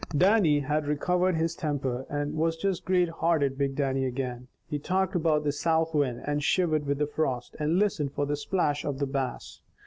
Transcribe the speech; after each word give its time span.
Dannie 0.17 0.61
had 0.61 0.87
recovered 0.87 1.35
his 1.35 1.53
temper, 1.55 2.07
and 2.09 2.33
was 2.33 2.57
just 2.57 2.85
great 2.85 3.07
hearted, 3.07 3.55
big 3.55 3.75
Dannie 3.75 4.05
again. 4.05 4.47
He 4.67 4.79
talked 4.79 5.13
about 5.13 5.43
the 5.43 5.51
south 5.51 5.93
wind, 5.93 6.23
and 6.25 6.43
shivered 6.43 6.87
with 6.87 6.97
the 6.97 7.05
frost, 7.05 7.55
and 7.59 7.77
listened 7.77 8.11
for 8.13 8.25
the 8.25 8.35
splash 8.35 8.83
of 8.83 8.97
the 8.97 9.05
Bass. 9.05 9.61